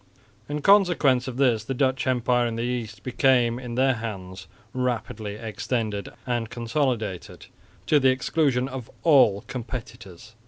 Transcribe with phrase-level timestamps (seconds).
[0.49, 5.35] In consequence of this the Dutch empire in the East became in their hands rapidly
[5.35, 7.45] extended and consolidated,
[7.85, 10.33] to the exclusion of all competitors.